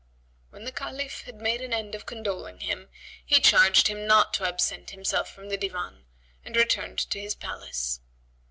'"When 0.49 0.63
the 0.63 0.71
Caliph 0.71 1.21
had 1.25 1.35
made 1.39 1.61
an 1.61 1.73
end 1.73 1.93
of 1.93 2.07
condoling 2.07 2.55
with 2.55 2.63
him, 2.63 2.89
he 3.23 3.39
charged 3.39 3.87
him 3.87 4.07
not 4.07 4.33
to 4.33 4.47
absent 4.47 4.89
himself 4.89 5.31
from 5.31 5.49
the 5.49 5.57
Divan 5.57 6.05
and 6.43 6.55
returned 6.57 6.97
to 7.11 7.19
his 7.19 7.35
palace. 7.35 7.99